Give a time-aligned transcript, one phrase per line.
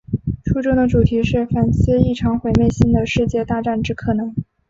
[0.45, 4.33] 书中的主题是反思一场毁灭性的世界大战之可能。